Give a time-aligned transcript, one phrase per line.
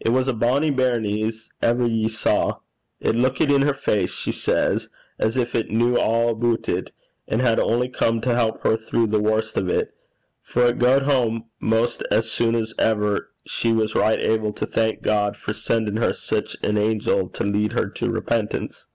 [0.00, 2.56] 'It was a bonnie bairnie as ever ye saw.
[2.98, 4.88] It luikit in her face, she says,
[5.20, 6.90] as gin it kent a' aboot it,
[7.28, 9.90] and had only come to help her throu the warst o' 't;
[10.42, 15.36] for it gaed hame 'maist as sune's ever she was richt able to thank God
[15.36, 18.88] for sen'in' her sic an angel to lead her to repentance.'